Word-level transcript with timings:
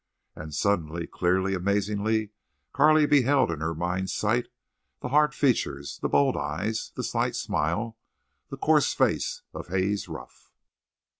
And 0.35 0.51
suddenly, 0.51 1.05
clearly, 1.05 1.53
amazingly, 1.53 2.31
Carley 2.73 3.05
beheld 3.05 3.51
in 3.51 3.59
her 3.59 3.75
mind's 3.75 4.11
sight 4.11 4.47
the 5.01 5.09
hard 5.09 5.35
features, 5.35 5.99
the 6.01 6.09
bold 6.09 6.35
eyes, 6.35 6.91
the 6.95 7.03
slight 7.03 7.35
smile, 7.35 7.99
the 8.49 8.57
coarse 8.57 8.95
face 8.95 9.43
of 9.53 9.67
Haze 9.67 10.07
Ruff. 10.07 10.49